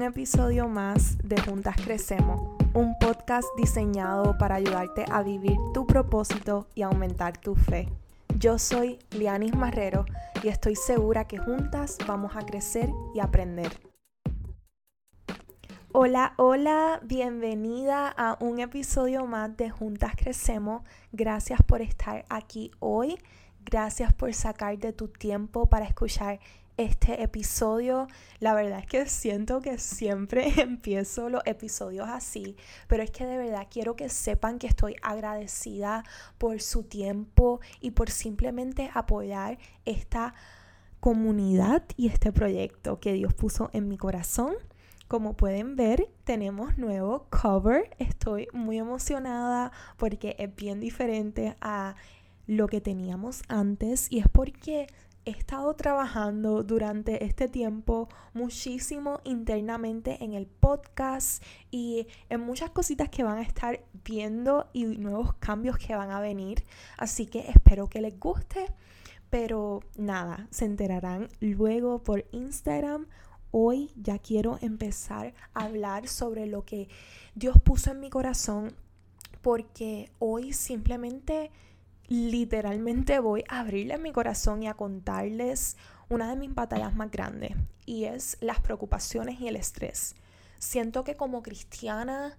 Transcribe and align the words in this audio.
un 0.00 0.06
episodio 0.06 0.66
más 0.66 1.18
de 1.22 1.38
Juntas 1.42 1.76
Crecemos, 1.76 2.56
un 2.72 2.98
podcast 2.98 3.46
diseñado 3.58 4.38
para 4.38 4.54
ayudarte 4.54 5.04
a 5.10 5.22
vivir 5.22 5.58
tu 5.74 5.86
propósito 5.86 6.68
y 6.74 6.80
aumentar 6.80 7.36
tu 7.36 7.54
fe. 7.54 7.86
Yo 8.38 8.58
soy 8.58 8.98
Lianis 9.10 9.54
Marrero 9.54 10.06
y 10.42 10.48
estoy 10.48 10.74
segura 10.74 11.26
que 11.26 11.36
juntas 11.36 11.98
vamos 12.06 12.34
a 12.34 12.46
crecer 12.46 12.88
y 13.14 13.20
aprender. 13.20 13.78
Hola, 15.92 16.32
hola, 16.38 17.00
bienvenida 17.02 18.08
a 18.08 18.38
un 18.40 18.60
episodio 18.60 19.26
más 19.26 19.54
de 19.58 19.68
Juntas 19.68 20.14
Crecemos. 20.16 20.82
Gracias 21.12 21.60
por 21.60 21.82
estar 21.82 22.24
aquí 22.30 22.70
hoy. 22.78 23.18
Gracias 23.66 24.14
por 24.14 24.32
sacar 24.32 24.78
de 24.78 24.94
tu 24.94 25.08
tiempo 25.08 25.66
para 25.66 25.84
escuchar 25.84 26.40
este 26.80 27.22
episodio. 27.22 28.08
La 28.38 28.54
verdad 28.54 28.78
es 28.80 28.86
que 28.86 29.06
siento 29.06 29.60
que 29.60 29.78
siempre 29.78 30.48
empiezo 30.60 31.28
los 31.28 31.42
episodios 31.44 32.08
así, 32.08 32.56
pero 32.88 33.02
es 33.02 33.10
que 33.10 33.26
de 33.26 33.36
verdad 33.36 33.66
quiero 33.70 33.96
que 33.96 34.08
sepan 34.08 34.58
que 34.58 34.66
estoy 34.66 34.96
agradecida 35.02 36.04
por 36.38 36.60
su 36.62 36.82
tiempo 36.84 37.60
y 37.80 37.90
por 37.90 38.10
simplemente 38.10 38.90
apoyar 38.94 39.58
esta 39.84 40.34
comunidad 41.00 41.84
y 41.96 42.08
este 42.08 42.32
proyecto 42.32 42.98
que 42.98 43.12
Dios 43.12 43.34
puso 43.34 43.68
en 43.72 43.88
mi 43.88 43.98
corazón. 43.98 44.54
Como 45.06 45.36
pueden 45.36 45.76
ver, 45.76 46.08
tenemos 46.24 46.78
nuevo 46.78 47.26
cover. 47.30 47.90
Estoy 47.98 48.48
muy 48.52 48.78
emocionada 48.78 49.72
porque 49.98 50.36
es 50.38 50.54
bien 50.54 50.80
diferente 50.80 51.56
a 51.60 51.96
lo 52.46 52.68
que 52.68 52.80
teníamos 52.80 53.42
antes 53.48 54.06
y 54.10 54.20
es 54.20 54.28
porque 54.28 54.86
he 55.24 55.30
estado 55.30 55.74
trabajando 55.74 56.62
durante 56.62 57.24
este 57.24 57.48
tiempo 57.48 58.08
muchísimo 58.32 59.20
internamente 59.24 60.22
en 60.24 60.32
el 60.32 60.46
podcast 60.46 61.42
y 61.70 62.06
en 62.28 62.40
muchas 62.40 62.70
cositas 62.70 63.08
que 63.08 63.22
van 63.22 63.38
a 63.38 63.42
estar 63.42 63.84
viendo 64.04 64.68
y 64.72 64.84
nuevos 64.84 65.34
cambios 65.34 65.76
que 65.78 65.94
van 65.94 66.10
a 66.10 66.20
venir. 66.20 66.64
Así 66.96 67.26
que 67.26 67.40
espero 67.40 67.88
que 67.88 68.00
les 68.00 68.18
guste. 68.18 68.66
Pero 69.28 69.80
nada, 69.96 70.48
se 70.50 70.64
enterarán 70.64 71.28
luego 71.38 72.02
por 72.02 72.24
Instagram. 72.32 73.06
Hoy 73.52 73.92
ya 73.94 74.18
quiero 74.18 74.58
empezar 74.60 75.34
a 75.54 75.64
hablar 75.64 76.08
sobre 76.08 76.46
lo 76.46 76.64
que 76.64 76.88
Dios 77.34 77.60
puso 77.60 77.92
en 77.92 78.00
mi 78.00 78.10
corazón 78.10 78.74
porque 79.42 80.10
hoy 80.18 80.52
simplemente 80.52 81.50
literalmente 82.10 83.20
voy 83.20 83.44
a 83.48 83.60
abrirle 83.60 83.96
mi 83.96 84.10
corazón 84.12 84.64
y 84.64 84.66
a 84.66 84.74
contarles 84.74 85.76
una 86.08 86.28
de 86.28 86.34
mis 86.34 86.52
batallas 86.52 86.94
más 86.94 87.10
grandes 87.10 87.52
y 87.86 88.04
es 88.04 88.36
las 88.40 88.60
preocupaciones 88.60 89.40
y 89.40 89.46
el 89.46 89.54
estrés. 89.54 90.16
Siento 90.58 91.04
que 91.04 91.14
como 91.14 91.42
cristiana 91.42 92.36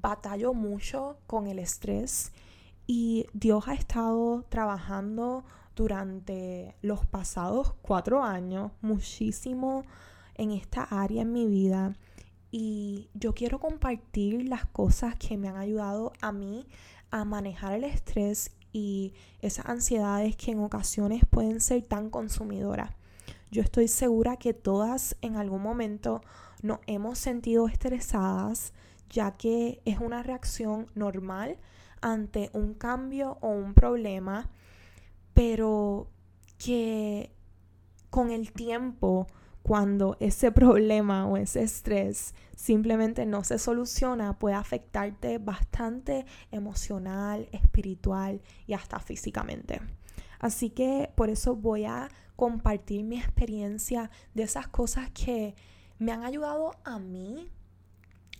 batallo 0.00 0.54
mucho 0.54 1.18
con 1.28 1.46
el 1.46 1.60
estrés 1.60 2.32
y 2.88 3.26
Dios 3.32 3.68
ha 3.68 3.74
estado 3.74 4.42
trabajando 4.48 5.44
durante 5.76 6.74
los 6.82 7.06
pasados 7.06 7.74
cuatro 7.80 8.24
años 8.24 8.72
muchísimo 8.80 9.84
en 10.34 10.50
esta 10.50 10.82
área 10.82 11.22
en 11.22 11.32
mi 11.32 11.46
vida 11.46 11.94
y 12.50 13.08
yo 13.14 13.34
quiero 13.34 13.60
compartir 13.60 14.48
las 14.48 14.66
cosas 14.66 15.14
que 15.14 15.38
me 15.38 15.48
han 15.48 15.56
ayudado 15.56 16.12
a 16.20 16.32
mí 16.32 16.66
a 17.12 17.24
manejar 17.24 17.74
el 17.74 17.84
estrés 17.84 18.50
y 18.72 19.14
esas 19.40 19.66
ansiedades 19.66 20.36
que 20.36 20.52
en 20.52 20.60
ocasiones 20.60 21.24
pueden 21.28 21.60
ser 21.60 21.82
tan 21.82 22.10
consumidoras. 22.10 22.90
Yo 23.50 23.62
estoy 23.62 23.88
segura 23.88 24.36
que 24.36 24.54
todas 24.54 25.16
en 25.20 25.36
algún 25.36 25.62
momento 25.62 26.22
nos 26.62 26.78
hemos 26.86 27.18
sentido 27.18 27.68
estresadas, 27.68 28.72
ya 29.10 29.36
que 29.36 29.82
es 29.84 29.98
una 29.98 30.22
reacción 30.22 30.86
normal 30.94 31.58
ante 32.00 32.50
un 32.54 32.74
cambio 32.74 33.38
o 33.42 33.50
un 33.50 33.74
problema, 33.74 34.50
pero 35.34 36.08
que 36.58 37.30
con 38.10 38.30
el 38.30 38.52
tiempo 38.52 39.26
cuando 39.62 40.16
ese 40.18 40.50
problema 40.50 41.26
o 41.26 41.36
ese 41.36 41.62
estrés 41.62 42.34
simplemente 42.56 43.26
no 43.26 43.44
se 43.44 43.58
soluciona, 43.58 44.38
puede 44.38 44.56
afectarte 44.56 45.38
bastante 45.38 46.26
emocional, 46.50 47.48
espiritual 47.52 48.40
y 48.66 48.74
hasta 48.74 48.98
físicamente. 48.98 49.80
Así 50.40 50.70
que 50.70 51.12
por 51.14 51.30
eso 51.30 51.54
voy 51.54 51.84
a 51.84 52.08
compartir 52.34 53.04
mi 53.04 53.18
experiencia 53.18 54.10
de 54.34 54.42
esas 54.42 54.66
cosas 54.66 55.10
que 55.10 55.54
me 55.98 56.10
han 56.10 56.24
ayudado 56.24 56.72
a 56.84 56.98
mí 56.98 57.48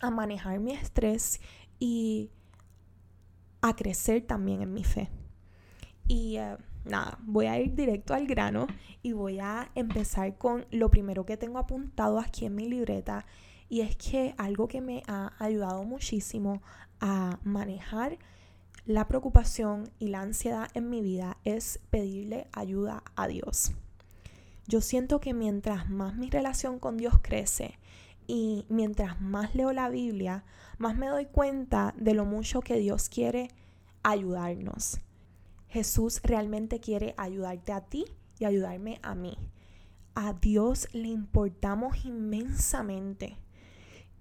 a 0.00 0.10
manejar 0.10 0.58
mi 0.58 0.72
estrés 0.72 1.40
y 1.78 2.30
a 3.60 3.76
crecer 3.76 4.22
también 4.26 4.62
en 4.62 4.74
mi 4.74 4.82
fe. 4.82 5.08
Y 6.08 6.38
eh, 6.38 6.56
nada, 6.84 7.18
voy 7.22 7.46
a 7.46 7.58
ir 7.60 7.74
directo 7.74 8.14
al 8.14 8.26
grano 8.26 8.66
y 9.02 9.12
voy 9.12 9.38
a 9.38 9.70
empezar 9.74 10.36
con 10.36 10.66
lo 10.70 10.90
primero 10.90 11.24
que 11.24 11.36
tengo 11.36 11.58
apuntado 11.58 12.18
aquí 12.18 12.46
en 12.46 12.54
mi 12.54 12.68
libreta 12.68 13.26
y 13.68 13.80
es 13.80 13.96
que 13.96 14.34
algo 14.36 14.68
que 14.68 14.80
me 14.80 15.02
ha 15.06 15.32
ayudado 15.38 15.84
muchísimo 15.84 16.60
a 17.00 17.38
manejar 17.42 18.18
la 18.84 19.06
preocupación 19.06 19.90
y 19.98 20.08
la 20.08 20.20
ansiedad 20.20 20.68
en 20.74 20.90
mi 20.90 21.02
vida 21.02 21.38
es 21.44 21.78
pedirle 21.90 22.48
ayuda 22.52 23.02
a 23.14 23.28
Dios. 23.28 23.72
Yo 24.66 24.80
siento 24.80 25.20
que 25.20 25.34
mientras 25.34 25.88
más 25.88 26.16
mi 26.16 26.30
relación 26.30 26.78
con 26.78 26.96
Dios 26.96 27.14
crece 27.22 27.78
y 28.26 28.66
mientras 28.68 29.20
más 29.20 29.54
leo 29.54 29.72
la 29.72 29.88
Biblia, 29.88 30.44
más 30.78 30.96
me 30.96 31.06
doy 31.06 31.26
cuenta 31.26 31.94
de 31.96 32.14
lo 32.14 32.24
mucho 32.24 32.60
que 32.60 32.76
Dios 32.76 33.08
quiere 33.08 33.48
ayudarnos. 34.02 35.00
Jesús 35.72 36.20
realmente 36.22 36.80
quiere 36.80 37.14
ayudarte 37.16 37.72
a 37.72 37.80
ti 37.80 38.04
y 38.38 38.44
ayudarme 38.44 39.00
a 39.02 39.14
mí. 39.14 39.38
A 40.14 40.34
Dios 40.34 40.86
le 40.92 41.08
importamos 41.08 42.04
inmensamente. 42.04 43.38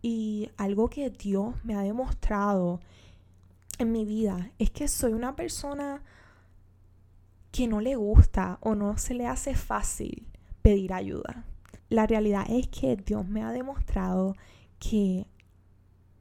Y 0.02 0.50
algo 0.56 0.90
que 0.90 1.10
Dios 1.10 1.54
me 1.66 1.76
ha 1.76 1.82
demostrado 1.82 2.80
en 3.80 3.92
mi 3.92 4.06
vida 4.06 4.52
es 4.60 4.72
que 4.72 4.88
soy 4.88 5.12
una 5.12 5.36
persona 5.36 6.02
que 7.52 7.68
no 7.68 7.82
le 7.82 7.98
gusta 7.98 8.58
o 8.62 8.74
no 8.74 8.98
se 8.98 9.14
le 9.14 9.28
hace 9.28 9.54
fácil 9.54 10.26
pedir 10.62 10.94
ayuda. 10.94 11.44
La 11.90 12.08
realidad 12.08 12.46
es 12.48 12.70
que 12.70 12.96
Dios 12.96 13.28
me 13.28 13.44
ha 13.44 13.52
demostrado 13.52 14.38
que 14.80 15.28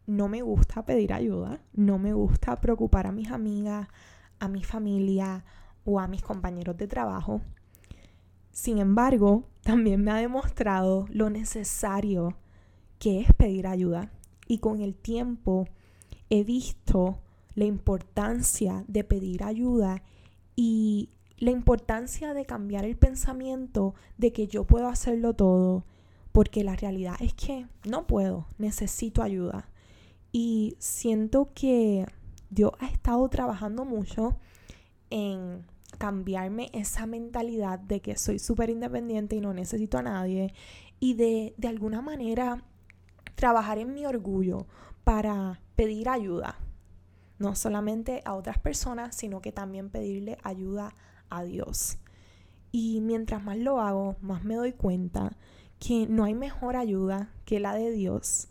no 0.08 0.26
me 0.26 0.42
gusta 0.42 0.84
pedir 0.84 1.12
ayuda, 1.12 1.60
no 1.72 2.00
me 2.00 2.14
gusta 2.14 2.60
preocupar 2.60 3.06
a 3.06 3.12
mis 3.12 3.30
amigas, 3.30 3.86
a 4.40 4.48
mi 4.48 4.64
familia 4.64 5.44
o 5.84 6.00
a 6.00 6.08
mis 6.08 6.22
compañeros 6.22 6.76
de 6.76 6.88
trabajo. 6.88 7.40
Sin 8.50 8.78
embargo, 8.78 9.44
también 9.62 10.02
me 10.02 10.10
ha 10.10 10.16
demostrado 10.16 11.06
lo 11.10 11.30
necesario 11.30 12.36
que 12.98 13.20
es 13.20 13.32
pedir 13.34 13.66
ayuda. 13.66 14.10
Y 14.48 14.58
con 14.58 14.80
el 14.80 14.94
tiempo 14.96 15.68
he 16.28 16.42
visto 16.44 17.20
la 17.54 17.64
importancia 17.64 18.84
de 18.88 19.04
pedir 19.04 19.44
ayuda 19.44 20.02
y 20.56 21.10
la 21.38 21.50
importancia 21.50 22.34
de 22.34 22.44
cambiar 22.44 22.84
el 22.84 22.96
pensamiento 22.96 23.94
de 24.18 24.32
que 24.32 24.46
yo 24.46 24.64
puedo 24.64 24.88
hacerlo 24.88 25.34
todo, 25.34 25.84
porque 26.32 26.64
la 26.64 26.76
realidad 26.76 27.16
es 27.20 27.32
que 27.34 27.66
no 27.88 28.06
puedo, 28.06 28.46
necesito 28.58 29.22
ayuda. 29.22 29.70
Y 30.32 30.76
siento 30.78 31.50
que 31.54 32.06
Dios 32.50 32.72
ha 32.80 32.86
estado 32.86 33.28
trabajando 33.28 33.84
mucho 33.84 34.36
en 35.08 35.64
cambiarme 35.98 36.70
esa 36.72 37.06
mentalidad 37.06 37.78
de 37.78 38.00
que 38.00 38.16
soy 38.16 38.38
súper 38.38 38.70
independiente 38.70 39.36
y 39.36 39.40
no 39.40 39.54
necesito 39.54 39.98
a 39.98 40.02
nadie 40.02 40.52
y 40.98 41.14
de, 41.14 41.54
de 41.56 41.68
alguna 41.68 42.00
manera 42.02 42.64
trabajar 43.34 43.78
en 43.78 43.94
mi 43.94 44.04
orgullo 44.06 44.66
para 45.04 45.60
pedir 45.76 46.08
ayuda, 46.08 46.58
no 47.38 47.54
solamente 47.54 48.20
a 48.24 48.34
otras 48.34 48.58
personas, 48.58 49.16
sino 49.16 49.40
que 49.40 49.50
también 49.50 49.88
pedirle 49.88 50.36
ayuda 50.42 50.94
a 51.30 51.42
Dios. 51.42 51.98
Y 52.72 53.00
mientras 53.00 53.42
más 53.42 53.56
lo 53.56 53.80
hago, 53.80 54.16
más 54.20 54.44
me 54.44 54.56
doy 54.56 54.72
cuenta 54.72 55.36
que 55.78 56.06
no 56.06 56.24
hay 56.24 56.34
mejor 56.34 56.76
ayuda 56.76 57.32
que 57.46 57.58
la 57.58 57.74
de 57.74 57.90
Dios, 57.90 58.48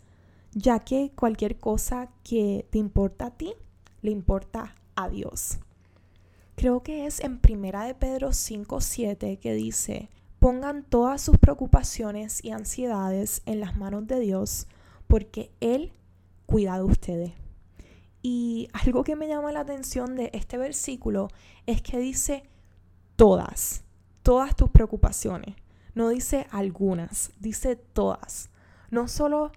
ya 0.51 0.79
que 0.79 1.11
cualquier 1.15 1.59
cosa 1.59 2.09
que 2.23 2.67
te 2.71 2.79
importa 2.79 3.27
a 3.27 3.37
ti, 3.37 3.53
le 4.01 4.11
importa 4.11 4.75
a 4.95 5.09
Dios. 5.09 5.59
Creo 6.55 6.83
que 6.83 7.05
es 7.05 7.21
en 7.21 7.39
Primera 7.39 7.85
de 7.85 7.95
Pedro 7.95 8.29
5:7 8.29 9.39
que 9.39 9.53
dice, 9.53 10.09
pongan 10.39 10.83
todas 10.83 11.21
sus 11.21 11.37
preocupaciones 11.37 12.43
y 12.43 12.51
ansiedades 12.51 13.41
en 13.45 13.59
las 13.59 13.77
manos 13.77 14.07
de 14.07 14.19
Dios, 14.19 14.67
porque 15.07 15.51
Él 15.59 15.93
cuida 16.45 16.77
de 16.77 16.83
ustedes. 16.83 17.31
Y 18.21 18.67
algo 18.73 19.03
que 19.03 19.15
me 19.15 19.27
llama 19.27 19.51
la 19.51 19.61
atención 19.61 20.15
de 20.15 20.29
este 20.33 20.57
versículo 20.57 21.29
es 21.65 21.81
que 21.81 21.97
dice 21.99 22.43
todas, 23.15 23.83
todas 24.23 24.55
tus 24.55 24.69
preocupaciones. 24.69 25.55
No 25.93 26.09
dice 26.09 26.47
algunas, 26.51 27.31
dice 27.39 27.75
todas. 27.75 28.49
No 28.91 29.07
solo 29.07 29.51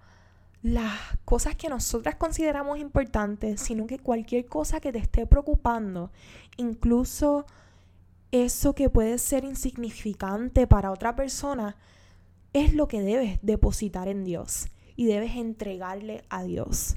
las 0.62 1.18
cosas 1.24 1.56
que 1.56 1.68
nosotras 1.68 2.14
consideramos 2.14 2.78
importantes, 2.78 3.60
sino 3.60 3.86
que 3.86 3.98
cualquier 3.98 4.46
cosa 4.46 4.80
que 4.80 4.92
te 4.92 4.98
esté 4.98 5.26
preocupando, 5.26 6.12
incluso 6.56 7.46
eso 8.30 8.74
que 8.74 8.88
puede 8.88 9.18
ser 9.18 9.44
insignificante 9.44 10.66
para 10.66 10.92
otra 10.92 11.16
persona, 11.16 11.76
es 12.52 12.74
lo 12.74 12.86
que 12.86 13.02
debes 13.02 13.38
depositar 13.42 14.08
en 14.08 14.24
Dios 14.24 14.68
y 14.94 15.06
debes 15.06 15.36
entregarle 15.36 16.22
a 16.28 16.44
Dios. 16.44 16.96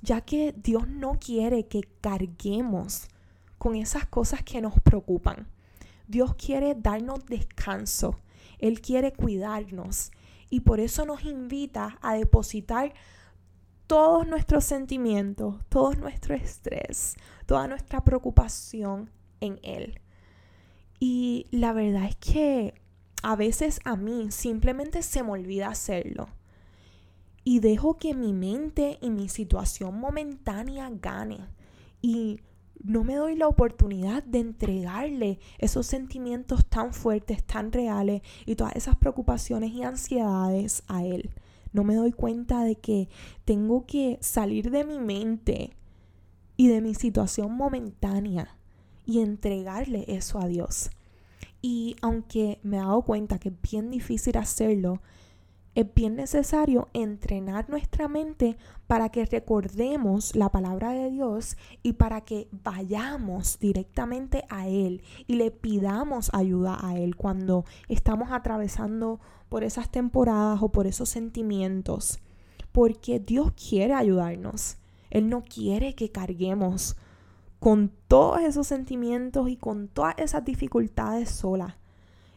Ya 0.00 0.20
que 0.20 0.54
Dios 0.56 0.88
no 0.88 1.18
quiere 1.18 1.66
que 1.66 1.82
carguemos 2.00 3.08
con 3.58 3.76
esas 3.76 4.06
cosas 4.06 4.42
que 4.42 4.60
nos 4.60 4.74
preocupan. 4.80 5.48
Dios 6.08 6.34
quiere 6.34 6.74
darnos 6.74 7.24
descanso. 7.26 8.18
Él 8.58 8.80
quiere 8.80 9.12
cuidarnos. 9.12 10.10
Y 10.52 10.60
por 10.60 10.80
eso 10.80 11.06
nos 11.06 11.24
invita 11.24 11.98
a 12.02 12.12
depositar 12.12 12.92
todos 13.86 14.26
nuestros 14.26 14.64
sentimientos, 14.64 15.64
todo 15.70 15.94
nuestro 15.94 16.34
estrés, 16.34 17.16
toda 17.46 17.66
nuestra 17.68 18.04
preocupación 18.04 19.08
en 19.40 19.58
Él. 19.62 19.98
Y 21.00 21.46
la 21.52 21.72
verdad 21.72 22.04
es 22.04 22.16
que 22.16 22.74
a 23.22 23.34
veces 23.34 23.80
a 23.86 23.96
mí 23.96 24.30
simplemente 24.30 25.00
se 25.02 25.22
me 25.22 25.30
olvida 25.30 25.68
hacerlo. 25.68 26.28
Y 27.44 27.60
dejo 27.60 27.96
que 27.96 28.12
mi 28.12 28.34
mente 28.34 28.98
y 29.00 29.08
mi 29.08 29.30
situación 29.30 29.98
momentánea 29.98 30.90
gane. 30.92 31.48
Y 32.02 32.42
no 32.84 33.04
me 33.04 33.14
doy 33.14 33.36
la 33.36 33.46
oportunidad 33.46 34.22
de 34.24 34.40
entregarle 34.40 35.38
esos 35.58 35.86
sentimientos 35.86 36.66
tan 36.66 36.92
fuertes, 36.92 37.44
tan 37.44 37.72
reales 37.72 38.22
y 38.44 38.56
todas 38.56 38.74
esas 38.76 38.96
preocupaciones 38.96 39.72
y 39.72 39.82
ansiedades 39.82 40.82
a 40.88 41.04
Él. 41.04 41.30
No 41.72 41.84
me 41.84 41.94
doy 41.94 42.12
cuenta 42.12 42.64
de 42.64 42.76
que 42.76 43.08
tengo 43.44 43.86
que 43.86 44.18
salir 44.20 44.70
de 44.70 44.84
mi 44.84 44.98
mente 44.98 45.76
y 46.56 46.68
de 46.68 46.80
mi 46.80 46.94
situación 46.94 47.52
momentánea 47.52 48.58
y 49.06 49.20
entregarle 49.20 50.04
eso 50.08 50.38
a 50.38 50.46
Dios. 50.46 50.90
Y 51.62 51.96
aunque 52.02 52.58
me 52.62 52.76
he 52.76 52.80
dado 52.80 53.02
cuenta 53.02 53.38
que 53.38 53.50
es 53.50 53.54
bien 53.62 53.90
difícil 53.90 54.36
hacerlo, 54.36 55.00
es 55.74 55.94
bien 55.94 56.16
necesario 56.16 56.88
entrenar 56.92 57.70
nuestra 57.70 58.06
mente 58.06 58.58
para 58.86 59.08
que 59.08 59.24
recordemos 59.24 60.36
la 60.36 60.50
palabra 60.50 60.90
de 60.90 61.10
Dios 61.10 61.56
y 61.82 61.94
para 61.94 62.20
que 62.20 62.48
vayamos 62.50 63.58
directamente 63.58 64.44
a 64.50 64.68
Él 64.68 65.02
y 65.26 65.36
le 65.36 65.50
pidamos 65.50 66.30
ayuda 66.34 66.78
a 66.80 66.98
Él 66.98 67.16
cuando 67.16 67.64
estamos 67.88 68.32
atravesando 68.32 69.20
por 69.48 69.64
esas 69.64 69.90
temporadas 69.90 70.62
o 70.62 70.70
por 70.70 70.86
esos 70.86 71.08
sentimientos. 71.08 72.18
Porque 72.70 73.18
Dios 73.18 73.52
quiere 73.52 73.94
ayudarnos. 73.94 74.76
Él 75.10 75.28
no 75.28 75.42
quiere 75.42 75.94
que 75.94 76.10
carguemos 76.10 76.96
con 77.60 77.92
todos 78.08 78.40
esos 78.40 78.66
sentimientos 78.66 79.48
y 79.48 79.56
con 79.56 79.88
todas 79.88 80.14
esas 80.18 80.44
dificultades 80.44 81.30
sola. 81.30 81.78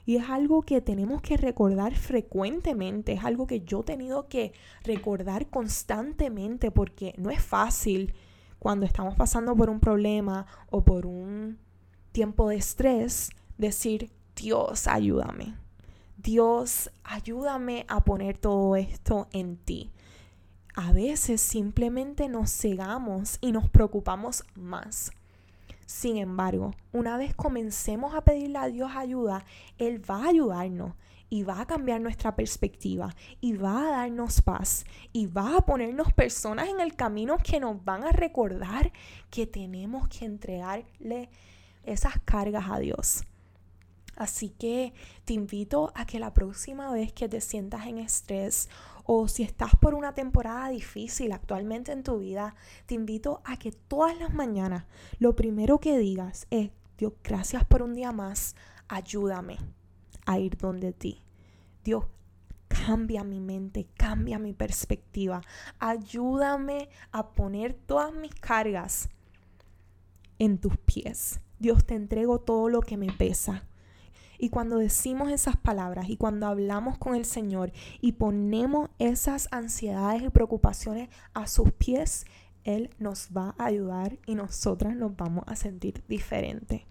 Y 0.05 0.17
es 0.17 0.29
algo 0.29 0.61
que 0.61 0.81
tenemos 0.81 1.21
que 1.21 1.37
recordar 1.37 1.95
frecuentemente, 1.95 3.13
es 3.13 3.23
algo 3.23 3.47
que 3.47 3.61
yo 3.61 3.81
he 3.81 3.83
tenido 3.83 4.27
que 4.27 4.53
recordar 4.83 5.47
constantemente 5.49 6.71
porque 6.71 7.13
no 7.17 7.31
es 7.31 7.41
fácil 7.41 8.13
cuando 8.59 8.85
estamos 8.85 9.15
pasando 9.15 9.55
por 9.55 9.69
un 9.69 9.79
problema 9.79 10.45
o 10.69 10.83
por 10.83 11.05
un 11.05 11.57
tiempo 12.11 12.49
de 12.49 12.57
estrés 12.57 13.31
decir, 13.57 14.11
Dios, 14.35 14.87
ayúdame. 14.87 15.55
Dios, 16.17 16.91
ayúdame 17.03 17.85
a 17.87 18.03
poner 18.03 18.37
todo 18.37 18.75
esto 18.75 19.27
en 19.31 19.57
ti 19.57 19.91
a 20.75 20.91
veces 20.91 21.41
simplemente 21.41 22.27
nos 22.27 22.51
cegamos 22.51 23.37
y 23.39 23.51
nos 23.51 23.69
preocupamos 23.69 24.43
más. 24.55 25.11
Sin 25.85 26.17
embargo, 26.17 26.73
una 26.91 27.17
vez 27.17 27.35
comencemos 27.35 28.15
a 28.15 28.21
pedirle 28.21 28.57
a 28.57 28.67
Dios 28.67 28.91
ayuda, 28.95 29.45
Él 29.77 30.01
va 30.09 30.23
a 30.23 30.29
ayudarnos 30.29 30.93
y 31.29 31.43
va 31.43 31.61
a 31.61 31.67
cambiar 31.67 32.01
nuestra 32.01 32.35
perspectiva 32.35 33.15
y 33.41 33.53
va 33.53 33.87
a 33.87 33.91
darnos 33.91 34.41
paz 34.41 34.85
y 35.11 35.27
va 35.27 35.57
a 35.57 35.65
ponernos 35.65 36.13
personas 36.13 36.69
en 36.69 36.79
el 36.79 36.95
camino 36.95 37.37
que 37.37 37.59
nos 37.59 37.83
van 37.83 38.03
a 38.03 38.11
recordar 38.11 38.91
que 39.29 39.47
tenemos 39.47 40.07
que 40.07 40.25
entregarle 40.25 41.29
esas 41.83 42.19
cargas 42.25 42.65
a 42.69 42.79
Dios. 42.79 43.23
Así 44.15 44.49
que 44.49 44.93
te 45.25 45.33
invito 45.33 45.91
a 45.93 46.05
que 46.05 46.19
la 46.19 46.33
próxima 46.33 46.91
vez 46.91 47.11
que 47.11 47.27
te 47.27 47.41
sientas 47.41 47.85
en 47.85 47.97
estrés 47.97 48.69
o 49.05 49.27
si 49.27 49.43
estás 49.43 49.75
por 49.75 49.93
una 49.93 50.13
temporada 50.13 50.69
difícil 50.69 51.31
actualmente 51.31 51.91
en 51.91 52.03
tu 52.03 52.19
vida, 52.19 52.55
te 52.87 52.95
invito 52.95 53.41
a 53.45 53.57
que 53.57 53.71
todas 53.71 54.17
las 54.17 54.33
mañanas 54.33 54.85
lo 55.19 55.35
primero 55.35 55.79
que 55.79 55.97
digas 55.97 56.47
es, 56.49 56.71
Dios, 56.97 57.13
gracias 57.23 57.63
por 57.65 57.83
un 57.83 57.93
día 57.93 58.11
más, 58.11 58.55
ayúdame 58.87 59.57
a 60.25 60.39
ir 60.39 60.57
donde 60.57 60.91
ti. 60.91 61.21
Dios, 61.83 62.05
cambia 62.67 63.23
mi 63.23 63.39
mente, 63.39 63.87
cambia 63.95 64.39
mi 64.39 64.53
perspectiva, 64.53 65.41
ayúdame 65.77 66.89
a 67.11 67.29
poner 67.29 67.73
todas 67.73 68.11
mis 68.11 68.33
cargas 68.33 69.09
en 70.39 70.57
tus 70.57 70.77
pies. 70.77 71.39
Dios, 71.59 71.85
te 71.85 71.93
entrego 71.93 72.39
todo 72.39 72.69
lo 72.69 72.81
que 72.81 72.97
me 72.97 73.11
pesa. 73.11 73.65
Y 74.45 74.49
cuando 74.49 74.77
decimos 74.77 75.31
esas 75.31 75.57
palabras 75.57 76.07
y 76.07 76.17
cuando 76.17 76.45
hablamos 76.45 76.99
con 76.99 77.15
el 77.15 77.25
Señor 77.25 77.71
y 77.99 78.11
ponemos 78.11 78.91
esas 78.99 79.47
ansiedades 79.49 80.21
y 80.21 80.29
preocupaciones 80.29 81.09
a 81.33 81.47
sus 81.47 81.71
pies, 81.71 82.27
Él 82.63 82.91
nos 82.99 83.29
va 83.35 83.55
a 83.57 83.65
ayudar 83.65 84.19
y 84.27 84.35
nosotras 84.35 84.95
nos 84.95 85.17
vamos 85.17 85.45
a 85.47 85.55
sentir 85.55 86.03
diferentes. 86.07 86.83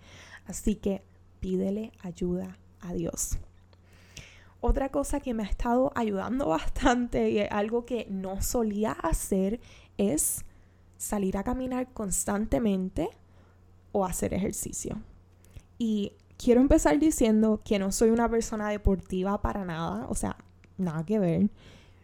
Así 0.47 0.75
que 0.75 1.05
pídele 1.39 1.93
ayuda 2.03 2.59
a 2.81 2.93
Dios. 2.93 3.39
Otra 4.61 4.89
cosa 4.89 5.21
que 5.21 5.33
me 5.33 5.45
ha 5.45 5.47
estado 5.47 5.93
ayudando 5.95 6.49
bastante 6.49 7.31
y 7.31 7.39
algo 7.39 7.87
que 7.87 8.09
no 8.11 8.43
solía 8.43 8.91
hacer 8.91 9.61
es 9.97 10.45
salir 10.97 11.37
a 11.37 11.45
caminar 11.45 11.93
constantemente 11.93 13.11
o 13.93 14.05
hacer 14.05 14.35
ejercicio. 14.35 15.01
Y 15.79 16.15
quiero 16.37 16.61
empezar 16.61 16.99
diciendo 16.99 17.61
que 17.65 17.79
no 17.79 17.93
soy 17.93 18.11
una 18.11 18.29
persona 18.29 18.69
deportiva 18.69 19.41
para 19.43 19.65
nada, 19.65 20.07
o 20.09 20.15
sea, 20.15 20.37
nada 20.77 21.05
que 21.05 21.19
ver. 21.19 21.51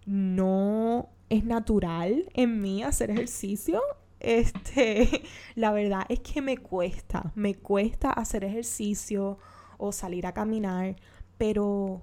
No 0.07 1.09
es 1.29 1.45
natural 1.45 2.29
en 2.35 2.61
mí 2.61 2.83
hacer 2.83 3.11
ejercicio. 3.11 3.81
Este, 4.19 5.23
la 5.55 5.73
verdad 5.73 6.05
es 6.09 6.21
que 6.21 6.43
me 6.43 6.59
cuesta, 6.59 7.33
me 7.35 7.55
cuesta 7.55 8.11
hacer 8.11 8.45
ejercicio 8.45 9.39
o 9.79 9.93
salir 9.93 10.27
a 10.27 10.35
caminar, 10.35 10.97
pero 11.39 12.03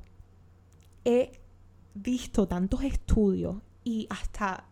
he 1.05 1.31
visto 1.93 2.47
tantos 2.47 2.83
estudios 2.83 3.57
y 3.83 4.07
hasta 4.09 4.65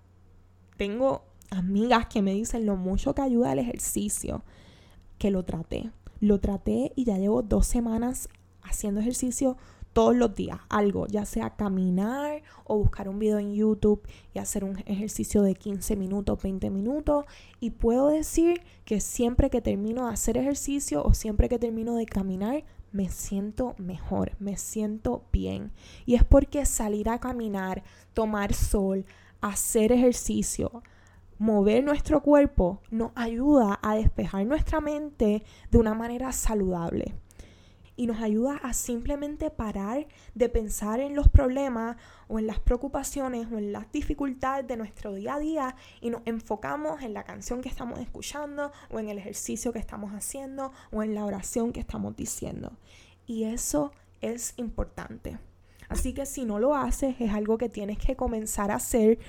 tengo 0.78 1.24
amigas 1.52 2.08
que 2.08 2.22
me 2.22 2.34
dicen 2.34 2.66
lo 2.66 2.76
mucho 2.76 3.14
que 3.16 3.22
ayuda 3.22 3.54
el 3.54 3.60
ejercicio 3.60 4.44
que 5.18 5.32
lo 5.32 5.44
traté. 5.44 5.92
Lo 6.26 6.40
traté 6.40 6.92
y 6.96 7.04
ya 7.04 7.20
llevo 7.20 7.44
dos 7.44 7.68
semanas 7.68 8.30
haciendo 8.64 9.00
ejercicio 9.00 9.58
todos 9.94 10.16
los 10.16 10.34
días, 10.34 10.58
algo, 10.70 11.06
ya 11.06 11.24
sea 11.24 11.52
caminar 11.52 12.42
o 12.64 12.80
buscar 12.80 13.08
un 13.10 13.20
video 13.20 13.38
en 13.38 13.54
YouTube 13.54 14.02
y 14.34 14.40
hacer 14.40 14.64
un 14.64 14.80
ejercicio 14.88 15.44
de 15.44 15.54
15 15.54 15.96
minutos, 15.96 16.42
20 16.42 16.72
minutos. 16.72 17.26
Y 17.60 17.70
puedo 17.70 18.08
decir 18.08 18.64
que 18.86 19.02
siempre 19.02 19.52
que 19.52 19.62
termino 19.62 20.08
de 20.08 20.14
hacer 20.14 20.36
ejercicio 20.36 21.04
o 21.04 21.14
siempre 21.14 21.48
que 21.48 21.60
termino 21.60 21.94
de 21.96 22.08
caminar, 22.08 22.64
me 22.92 23.08
siento 23.10 23.76
mejor, 23.78 24.32
me 24.40 24.58
siento 24.58 25.26
bien. 25.32 25.74
Y 26.08 26.16
es 26.16 26.24
porque 26.24 26.66
salir 26.66 27.08
a 27.08 27.20
caminar, 27.20 27.84
tomar 28.16 28.56
sol, 28.56 29.06
hacer 29.42 29.92
ejercicio, 29.92 30.82
mover 31.38 31.84
nuestro 31.84 32.22
cuerpo 32.22 32.82
nos 32.92 33.12
ayuda 33.16 33.80
a 33.82 33.96
despejar 33.96 34.46
nuestra 34.46 34.80
mente 34.82 35.44
de 35.72 35.78
una 35.78 35.94
manera 35.94 36.32
saludable. 36.32 37.16
Y 37.98 38.08
nos 38.08 38.22
ayuda 38.22 38.58
a 38.62 38.74
simplemente 38.74 39.50
parar 39.50 40.08
de 40.34 40.50
pensar 40.50 41.00
en 41.00 41.16
los 41.16 41.30
problemas 41.30 41.96
o 42.28 42.40
en 42.40 42.48
las 42.48 42.60
preocupaciones 42.60 43.48
o 43.52 43.58
en 43.58 43.72
las 43.72 43.90
dificultades 43.92 44.68
de 44.68 44.76
nuestro 44.76 45.14
día 45.14 45.36
a 45.36 45.40
día 45.40 45.76
y 46.02 46.10
nos 46.10 46.22
enfocamos 46.26 47.02
en 47.04 47.14
la 47.14 47.24
canción 47.24 47.62
que 47.62 47.70
estamos 47.70 48.00
escuchando 48.00 48.74
o 48.92 49.00
en 49.00 49.08
el 49.08 49.18
ejercicio 49.18 49.72
que 49.72 49.80
estamos 49.80 50.12
haciendo 50.12 50.74
o 50.92 51.04
en 51.04 51.16
la 51.16 51.24
oración 51.24 51.72
que 51.72 51.80
estamos 51.80 52.18
diciendo. 52.18 52.74
Y 53.28 53.46
eso 53.46 53.94
es 54.20 54.54
importante. 54.58 55.38
Así 55.88 56.14
que 56.14 56.26
si 56.26 56.46
no 56.46 56.60
lo 56.60 56.76
haces, 56.76 57.16
es 57.20 57.32
algo 57.32 57.58
que 57.58 57.70
tienes 57.70 57.98
que 57.98 58.16
comenzar 58.16 58.72
a 58.72 58.76
hacer 58.76 59.20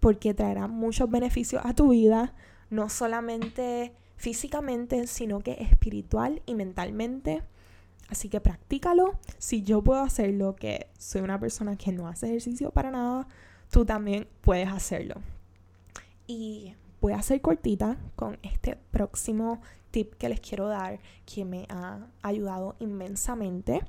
porque 0.00 0.34
traerá 0.34 0.66
muchos 0.66 1.10
beneficios 1.10 1.62
a 1.64 1.74
tu 1.74 1.90
vida, 1.90 2.34
no 2.70 2.88
solamente 2.88 3.92
físicamente, 4.16 5.06
sino 5.06 5.40
que 5.40 5.52
espiritual 5.52 6.42
y 6.46 6.54
mentalmente. 6.54 7.42
Así 8.08 8.28
que 8.28 8.40
practícalo. 8.40 9.18
Si 9.38 9.62
yo 9.62 9.82
puedo 9.82 10.00
hacerlo, 10.00 10.56
que 10.56 10.88
soy 10.98 11.20
una 11.20 11.38
persona 11.38 11.76
que 11.76 11.92
no 11.92 12.08
hace 12.08 12.26
ejercicio 12.26 12.70
para 12.70 12.90
nada, 12.90 13.28
tú 13.70 13.84
también 13.84 14.26
puedes 14.40 14.68
hacerlo. 14.68 15.16
Y 16.26 16.74
voy 17.00 17.12
a 17.12 17.22
ser 17.22 17.40
cortita 17.40 17.96
con 18.16 18.38
este 18.42 18.76
próximo 18.90 19.60
tip 19.90 20.14
que 20.14 20.28
les 20.28 20.40
quiero 20.40 20.68
dar 20.68 21.00
que 21.24 21.44
me 21.44 21.66
ha 21.68 22.06
ayudado 22.22 22.76
inmensamente. 22.80 23.82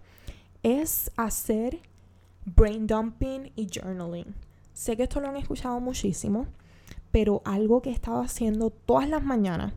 Es 0.63 1.11
hacer 1.15 1.79
brain 2.45 2.87
dumping 2.87 3.51
y 3.55 3.67
journaling. 3.67 4.35
Sé 4.79 4.95
que 4.95 5.03
esto 5.03 5.19
lo 5.19 5.27
han 5.27 5.35
escuchado 5.35 5.81
muchísimo, 5.81 6.47
pero 7.11 7.41
algo 7.43 7.81
que 7.81 7.89
he 7.89 7.93
estado 7.93 8.21
haciendo 8.21 8.69
todas 8.69 9.09
las 9.09 9.21
mañanas 9.21 9.73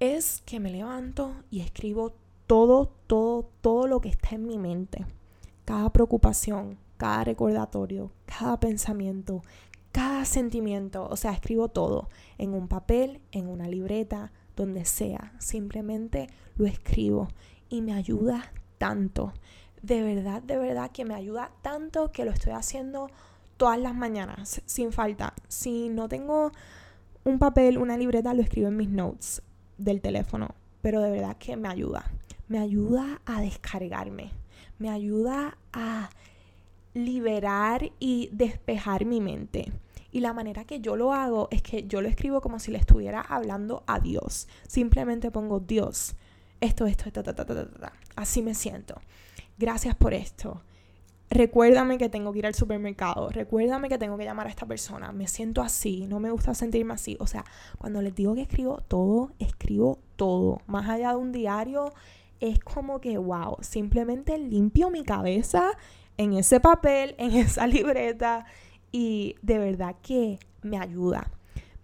es 0.00 0.40
que 0.46 0.60
me 0.60 0.70
levanto 0.70 1.34
y 1.50 1.60
escribo 1.60 2.14
todo, 2.46 2.90
todo, 3.06 3.50
todo 3.60 3.86
lo 3.86 4.00
que 4.00 4.08
está 4.08 4.34
en 4.34 4.46
mi 4.46 4.56
mente. 4.56 5.04
Cada 5.66 5.90
preocupación, 5.90 6.78
cada 6.96 7.24
recordatorio, 7.24 8.10
cada 8.24 8.58
pensamiento, 8.58 9.42
cada 9.92 10.24
sentimiento. 10.24 11.06
O 11.10 11.16
sea, 11.18 11.32
escribo 11.32 11.68
todo 11.68 12.08
en 12.38 12.54
un 12.54 12.68
papel, 12.68 13.20
en 13.30 13.46
una 13.46 13.68
libreta, 13.68 14.32
donde 14.56 14.86
sea. 14.86 15.34
Simplemente 15.38 16.30
lo 16.56 16.64
escribo 16.64 17.28
y 17.68 17.82
me 17.82 17.92
ayuda 17.92 18.54
tanto. 18.78 19.34
De 19.82 20.00
verdad, 20.00 20.40
de 20.40 20.56
verdad 20.56 20.90
que 20.92 21.04
me 21.04 21.14
ayuda 21.14 21.52
tanto 21.60 22.10
que 22.10 22.24
lo 22.24 22.30
estoy 22.30 22.54
haciendo 22.54 23.10
todas 23.62 23.78
las 23.78 23.94
mañanas, 23.94 24.60
sin 24.66 24.90
falta. 24.90 25.34
Si 25.46 25.88
no 25.88 26.08
tengo 26.08 26.50
un 27.22 27.38
papel, 27.38 27.78
una 27.78 27.96
libreta, 27.96 28.34
lo 28.34 28.42
escribo 28.42 28.66
en 28.66 28.76
mis 28.76 28.88
notes 28.88 29.40
del 29.78 30.00
teléfono. 30.00 30.56
Pero 30.80 31.00
de 31.00 31.12
verdad 31.12 31.36
que 31.36 31.56
me 31.56 31.68
ayuda. 31.68 32.10
Me 32.48 32.58
ayuda 32.58 33.20
a 33.24 33.40
descargarme. 33.40 34.32
Me 34.80 34.90
ayuda 34.90 35.58
a 35.72 36.10
liberar 36.92 37.92
y 38.00 38.30
despejar 38.32 39.04
mi 39.04 39.20
mente. 39.20 39.70
Y 40.10 40.18
la 40.18 40.32
manera 40.32 40.64
que 40.64 40.80
yo 40.80 40.96
lo 40.96 41.12
hago 41.12 41.46
es 41.52 41.62
que 41.62 41.86
yo 41.86 42.02
lo 42.02 42.08
escribo 42.08 42.40
como 42.40 42.58
si 42.58 42.72
le 42.72 42.78
estuviera 42.78 43.20
hablando 43.20 43.84
a 43.86 44.00
Dios. 44.00 44.48
Simplemente 44.66 45.30
pongo 45.30 45.60
Dios. 45.60 46.16
Esto, 46.60 46.86
esto, 46.86 47.04
esto, 47.06 47.22
ta, 47.22 47.32
ta, 47.32 47.44
ta, 47.44 47.64
ta, 47.64 47.92
Así 48.16 48.42
me 48.42 48.56
siento. 48.56 49.00
Gracias 49.56 49.94
por 49.94 50.14
esto. 50.14 50.62
Recuérdame 51.32 51.96
que 51.96 52.10
tengo 52.10 52.32
que 52.32 52.40
ir 52.40 52.46
al 52.46 52.54
supermercado. 52.54 53.30
Recuérdame 53.30 53.88
que 53.88 53.96
tengo 53.96 54.18
que 54.18 54.24
llamar 54.24 54.46
a 54.48 54.50
esta 54.50 54.66
persona. 54.66 55.12
Me 55.12 55.26
siento 55.26 55.62
así. 55.62 56.06
No 56.06 56.20
me 56.20 56.30
gusta 56.30 56.54
sentirme 56.54 56.92
así. 56.92 57.16
O 57.20 57.26
sea, 57.26 57.44
cuando 57.78 58.02
les 58.02 58.14
digo 58.14 58.34
que 58.34 58.42
escribo 58.42 58.82
todo, 58.86 59.32
escribo 59.38 59.98
todo. 60.16 60.60
Más 60.66 60.88
allá 60.90 61.10
de 61.10 61.16
un 61.16 61.32
diario, 61.32 61.92
es 62.40 62.58
como 62.58 63.00
que, 63.00 63.16
wow, 63.16 63.56
simplemente 63.60 64.36
limpio 64.36 64.90
mi 64.90 65.04
cabeza 65.04 65.70
en 66.18 66.34
ese 66.34 66.60
papel, 66.60 67.14
en 67.18 67.32
esa 67.32 67.66
libreta 67.66 68.44
y 68.90 69.36
de 69.40 69.58
verdad 69.58 69.96
que 70.02 70.38
me 70.60 70.78
ayuda. 70.78 71.30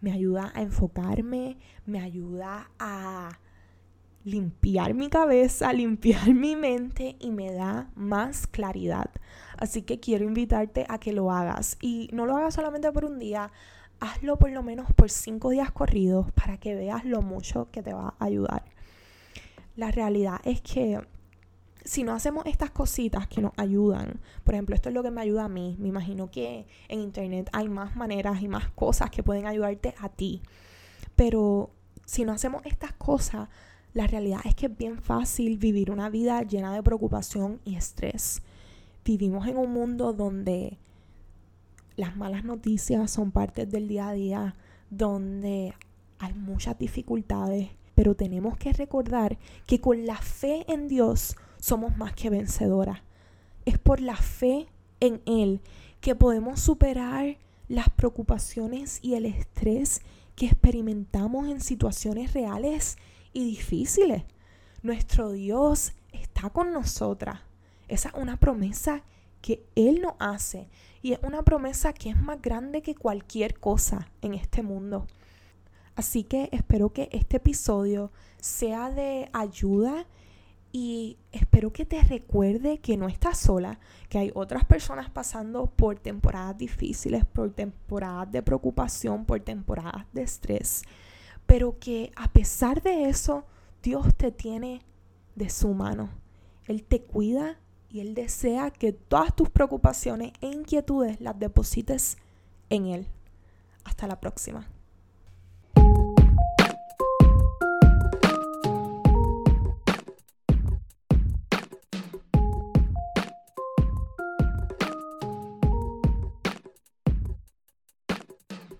Me 0.02 0.12
ayuda 0.12 0.52
a 0.54 0.60
enfocarme, 0.60 1.56
me 1.86 2.00
ayuda 2.00 2.70
a 2.78 3.38
limpiar 4.28 4.94
mi 4.94 5.08
cabeza, 5.08 5.72
limpiar 5.74 6.34
mi 6.34 6.56
mente 6.56 7.16
y 7.18 7.30
me 7.30 7.52
da 7.52 7.90
más 7.94 8.46
claridad. 8.46 9.10
Así 9.56 9.82
que 9.82 9.98
quiero 9.98 10.24
invitarte 10.24 10.86
a 10.88 10.98
que 10.98 11.12
lo 11.12 11.32
hagas 11.32 11.76
y 11.80 12.08
no 12.12 12.26
lo 12.26 12.36
hagas 12.36 12.54
solamente 12.54 12.92
por 12.92 13.04
un 13.04 13.18
día, 13.18 13.50
hazlo 14.00 14.38
por 14.38 14.50
lo 14.50 14.62
menos 14.62 14.92
por 14.92 15.10
cinco 15.10 15.50
días 15.50 15.72
corridos 15.72 16.30
para 16.32 16.58
que 16.58 16.74
veas 16.74 17.04
lo 17.04 17.22
mucho 17.22 17.68
que 17.72 17.82
te 17.82 17.92
va 17.92 18.14
a 18.18 18.24
ayudar. 18.24 18.64
La 19.76 19.90
realidad 19.90 20.40
es 20.44 20.60
que 20.60 21.00
si 21.84 22.04
no 22.04 22.12
hacemos 22.12 22.44
estas 22.46 22.70
cositas 22.70 23.26
que 23.26 23.40
nos 23.40 23.52
ayudan, 23.56 24.20
por 24.44 24.54
ejemplo, 24.54 24.74
esto 24.74 24.90
es 24.90 24.94
lo 24.94 25.02
que 25.02 25.10
me 25.10 25.22
ayuda 25.22 25.44
a 25.44 25.48
mí, 25.48 25.76
me 25.78 25.88
imagino 25.88 26.30
que 26.30 26.66
en 26.88 27.00
internet 27.00 27.48
hay 27.52 27.68
más 27.68 27.96
maneras 27.96 28.42
y 28.42 28.48
más 28.48 28.68
cosas 28.70 29.10
que 29.10 29.22
pueden 29.22 29.46
ayudarte 29.46 29.94
a 29.98 30.10
ti, 30.10 30.42
pero 31.16 31.70
si 32.04 32.24
no 32.24 32.32
hacemos 32.32 32.64
estas 32.66 32.92
cosas, 32.92 33.48
la 33.98 34.06
realidad 34.06 34.38
es 34.44 34.54
que 34.54 34.66
es 34.66 34.76
bien 34.78 35.02
fácil 35.02 35.58
vivir 35.58 35.90
una 35.90 36.08
vida 36.08 36.40
llena 36.42 36.72
de 36.72 36.84
preocupación 36.84 37.60
y 37.64 37.74
estrés. 37.74 38.42
Vivimos 39.04 39.48
en 39.48 39.56
un 39.56 39.72
mundo 39.72 40.12
donde 40.12 40.78
las 41.96 42.16
malas 42.16 42.44
noticias 42.44 43.10
son 43.10 43.32
parte 43.32 43.66
del 43.66 43.88
día 43.88 44.10
a 44.10 44.12
día, 44.12 44.54
donde 44.88 45.74
hay 46.20 46.32
muchas 46.34 46.78
dificultades, 46.78 47.70
pero 47.96 48.14
tenemos 48.14 48.56
que 48.56 48.72
recordar 48.72 49.36
que 49.66 49.80
con 49.80 50.06
la 50.06 50.18
fe 50.18 50.64
en 50.72 50.86
Dios 50.86 51.34
somos 51.58 51.96
más 51.96 52.12
que 52.12 52.30
vencedoras. 52.30 53.00
Es 53.64 53.78
por 53.78 54.00
la 54.00 54.14
fe 54.14 54.68
en 55.00 55.20
Él 55.26 55.60
que 56.00 56.14
podemos 56.14 56.60
superar 56.60 57.36
las 57.66 57.88
preocupaciones 57.90 59.00
y 59.02 59.14
el 59.14 59.26
estrés 59.26 60.02
que 60.36 60.46
experimentamos 60.46 61.48
en 61.48 61.60
situaciones 61.60 62.32
reales 62.32 62.96
y 63.32 63.44
difíciles. 63.44 64.24
Nuestro 64.82 65.32
Dios 65.32 65.92
está 66.12 66.50
con 66.50 66.72
nosotras. 66.72 67.40
Esa 67.88 68.10
es 68.10 68.14
una 68.14 68.38
promesa 68.38 69.02
que 69.40 69.64
Él 69.74 70.00
nos 70.02 70.14
hace 70.18 70.68
y 71.02 71.12
es 71.12 71.20
una 71.22 71.42
promesa 71.42 71.92
que 71.92 72.10
es 72.10 72.16
más 72.16 72.40
grande 72.42 72.82
que 72.82 72.94
cualquier 72.94 73.58
cosa 73.58 74.10
en 74.22 74.34
este 74.34 74.62
mundo. 74.62 75.06
Así 75.96 76.22
que 76.22 76.48
espero 76.52 76.92
que 76.92 77.08
este 77.12 77.38
episodio 77.38 78.12
sea 78.40 78.90
de 78.90 79.28
ayuda 79.32 80.06
y 80.70 81.16
espero 81.32 81.72
que 81.72 81.84
te 81.84 82.02
recuerde 82.02 82.78
que 82.78 82.96
no 82.96 83.08
estás 83.08 83.38
sola, 83.38 83.80
que 84.08 84.18
hay 84.18 84.30
otras 84.34 84.64
personas 84.64 85.10
pasando 85.10 85.66
por 85.66 85.98
temporadas 85.98 86.58
difíciles, 86.58 87.24
por 87.24 87.52
temporadas 87.52 88.30
de 88.30 88.42
preocupación, 88.42 89.24
por 89.24 89.40
temporadas 89.40 90.06
de 90.12 90.22
estrés, 90.22 90.82
pero 91.48 91.78
que 91.78 92.12
a 92.14 92.30
pesar 92.30 92.82
de 92.82 93.08
eso, 93.08 93.46
Dios 93.82 94.14
te 94.14 94.30
tiene 94.30 94.82
de 95.34 95.48
su 95.48 95.72
mano. 95.72 96.10
Él 96.66 96.84
te 96.84 97.00
cuida 97.00 97.58
y 97.88 98.00
Él 98.00 98.14
desea 98.14 98.70
que 98.70 98.92
todas 98.92 99.34
tus 99.34 99.48
preocupaciones 99.48 100.34
e 100.42 100.48
inquietudes 100.48 101.22
las 101.22 101.38
deposites 101.38 102.18
en 102.68 102.88
Él. 102.88 103.06
Hasta 103.82 104.06
la 104.06 104.20
próxima. 104.20 104.68